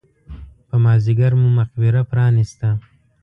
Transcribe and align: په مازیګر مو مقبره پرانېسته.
په 0.67 0.75
مازیګر 0.83 1.31
مو 1.39 1.47
مقبره 1.59 2.01
پرانېسته. 2.11 2.69